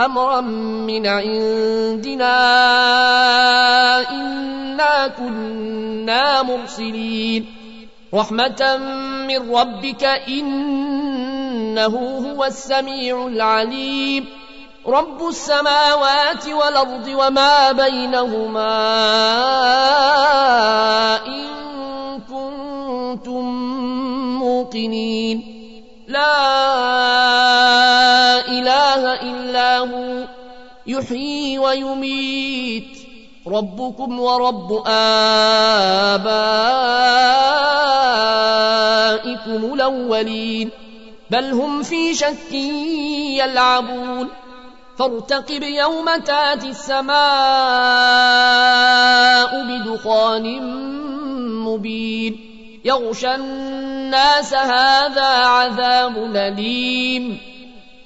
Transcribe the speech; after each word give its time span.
أمرا 0.00 0.40
من 0.40 1.06
عندنا 1.06 2.36
إنا 4.10 5.08
كنا 5.08 6.42
مرسلين. 6.42 7.46
رحمة 8.14 8.76
من 9.28 9.54
ربك 9.56 10.04
إنه 10.04 11.96
هو 12.34 12.44
السميع 12.44 13.26
العليم. 13.26 14.26
رب 14.86 15.28
السماوات 15.28 16.48
والأرض 16.48 17.08
وما 17.08 17.72
بينهما 17.72 18.66
إن 21.26 21.46
كنتم 22.20 23.44
موقنين. 24.38 25.54
لا 26.08 26.93
يحيي 30.86 31.58
ويميت. 31.58 32.98
ربكم 33.46 34.20
ورب 34.20 34.82
آبائكم 34.86 35.34
الأولين. 39.74 40.70
بل 41.30 41.52
هم 41.52 41.82
في 41.82 42.14
شك 42.14 42.52
يلعبون. 42.52 44.28
فارتقب 44.98 45.62
يوم 45.62 46.16
تاتي 46.16 46.68
السماء 46.68 47.14
بدخان 49.62 50.62
مبين. 51.64 52.50
يغشى 52.84 53.34
الناس 53.34 54.54
هذا 54.54 55.24
عذاب 55.24 56.36
أليم. 56.36 57.53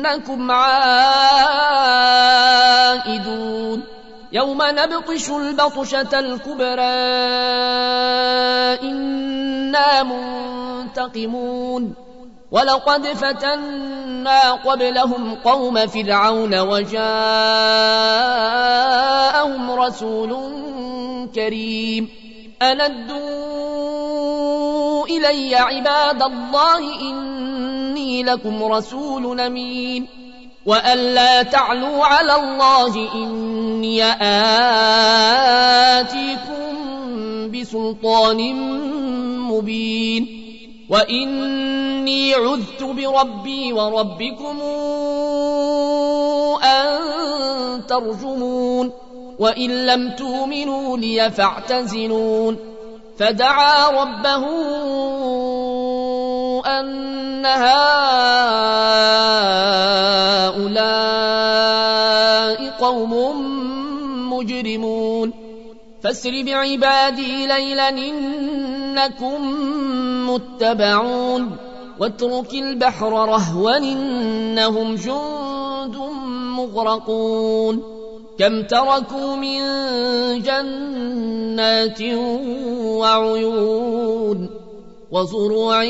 إنكم 0.00 0.50
عائدون. 0.50 0.80
يوم 4.32 4.62
نبطش 4.62 5.30
البطشة 5.30 6.18
الكبرى 6.18 6.82
إنا 8.82 10.02
منتقمون. 10.02 11.94
ولقد 12.50 13.06
فتنا 13.06 14.52
قبلهم 14.52 15.34
قوم 15.34 15.86
فرعون 15.86 16.58
وجاءهم 16.58 17.00
رسول 19.70 20.36
كريم. 21.34 22.08
أندوا 22.62 23.80
إلي 25.06 25.56
عباد 25.56 26.22
الله 26.22 27.00
لكم 28.26 28.64
رسول 28.64 29.40
أمين. 29.40 30.06
وأن 30.66 30.98
لا 30.98 31.42
تعلوا 31.42 32.04
على 32.04 32.34
الله 32.34 33.14
إني 33.14 34.04
آتيكم 36.02 36.60
بسلطان 37.50 38.54
مبين. 39.38 40.26
وإني 40.90 42.34
عذت 42.34 42.82
بربي 42.82 43.72
وربكم 43.72 44.60
أن 46.64 47.86
ترجمون. 47.86 48.92
وإن 49.38 49.86
لم 49.86 50.10
تؤمنوا 50.10 50.98
لي 50.98 51.30
فاعتزلون. 51.30 52.56
فدعا 53.18 54.02
ربه 54.02 54.44
أن 56.66 57.19
هؤلاء 57.46 57.80
قوم 62.80 63.14
مجرمون. 64.32 65.32
فاسر 66.02 66.42
بعبادي 66.42 67.46
ليلا 67.46 67.88
إنكم 67.88 69.60
متبعون. 70.30 71.56
واترك 72.00 72.54
البحر 72.54 73.12
رهوا 73.12 73.76
إنهم 73.76 74.94
جند 74.94 75.96
مغرقون. 76.56 77.82
كم 78.38 78.62
تركوا 78.62 79.36
من 79.36 79.60
جنات 80.42 82.02
وعيون. 82.82 84.59
وزروع 85.12 85.84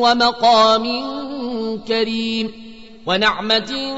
ومقام 0.00 0.84
كريم 1.88 2.52
ونعمة 3.06 3.94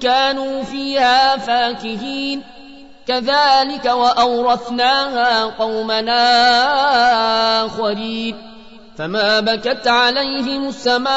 كانوا 0.00 0.62
فيها 0.62 1.36
فاكهين. 1.36 2.42
كذلك 3.08 3.84
وأورثناها 3.84 5.44
قومنا 5.44 6.20
آخرين. 7.66 8.36
فما 8.98 9.40
بكت 9.40 9.88
عليهم 9.88 10.68
السماء 10.68 11.10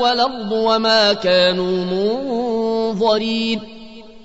والأرض 0.00 0.52
وما 0.52 1.12
كانوا 1.12 1.84
منظرين. 1.84 3.75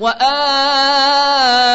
وآتيناهم 0.00 1.66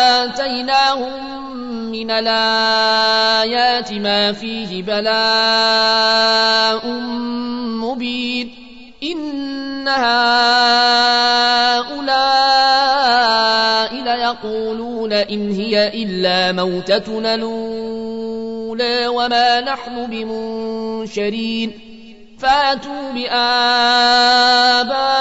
من 1.92 2.12
الآيات 2.12 3.94
ما 3.94 4.34
فيه 4.34 4.84
بلاء 4.84 6.88
مبين. 7.82 8.56
إن 9.04 9.88
هؤلاء 9.88 10.12
ليقولون 14.04 15.14
إن 15.14 15.52
هي 15.52 16.04
إلا 16.04 16.52
موتتنا 16.52 17.36
الأولى 17.36 19.08
وما 19.08 19.62
نحن 19.62 20.06
بمنشرين. 20.06 21.72
فاتوا 22.40 23.12
بآبائنا 23.12 25.21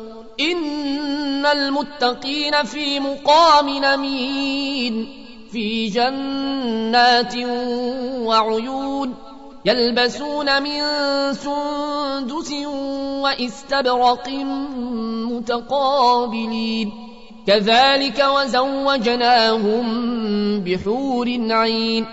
إن 0.41 1.45
المتقين 1.45 2.63
في 2.63 2.99
مقام 2.99 3.69
نمين 3.69 5.21
في 5.51 5.87
جنات 5.87 7.35
وعيون 8.25 9.15
يلبسون 9.65 10.63
من 10.63 10.81
سندس 11.33 12.51
واستبرق 13.21 14.29
متقابلين. 15.29 16.91
كذلك 17.47 18.25
وزوجناهم 18.35 19.85
بحور 20.59 21.27
عين 21.49 22.05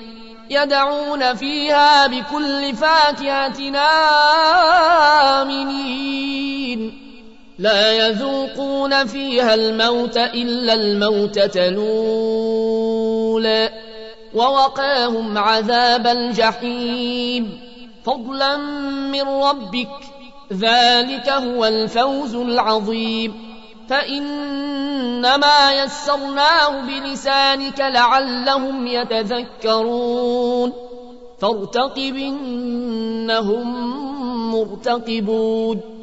يدعون 0.50 1.34
فيها 1.34 2.06
بكل 2.06 2.74
فاكهة 2.74 3.76
آمنين. 5.42 7.07
لا 7.58 8.08
يذوقون 8.08 9.06
فيها 9.06 9.54
الموت 9.54 10.16
إلا 10.16 10.74
الموتة 10.74 11.68
الأولى 11.68 13.70
ووقاهم 14.34 15.38
عذاب 15.38 16.06
الجحيم. 16.06 17.60
فضلا 18.04 18.56
من 19.12 19.22
ربك. 19.22 19.88
ذلك 20.52 21.28
هو 21.28 21.64
الفوز 21.64 22.34
العظيم. 22.34 23.34
فإنما 23.88 25.84
يسرناه 25.84 26.80
بلسانك 26.80 27.80
لعلهم 27.80 28.86
يتذكرون. 28.86 30.72
فارتقب 31.38 32.16
إنهم 32.16 33.96
مرتقبون. 34.50 35.97